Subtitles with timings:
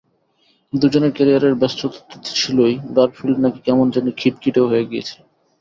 [0.73, 5.25] দুজনের ক্যারিয়ারের ব্যস্ততা তো ছিলই, গারফিল্ড নাকি কেমন জানি খিটখিটেও হয়ে গিয়েছিলেন।